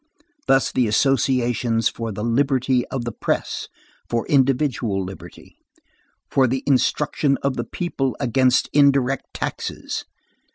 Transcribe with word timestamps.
Thus 0.47 0.71
the 0.71 0.87
associations 0.87 1.87
for 1.87 2.11
the 2.11 2.23
liberty 2.23 2.87
of 2.87 3.05
the 3.05 3.11
press, 3.11 3.67
for 4.09 4.25
individual 4.25 5.03
liberty, 5.05 5.57
for 6.31 6.47
the 6.47 6.63
instruction 6.65 7.37
of 7.43 7.55
the 7.55 7.65
people 7.65 8.17
against 8.19 8.67
indirect 8.73 9.25
taxes. 9.35 10.05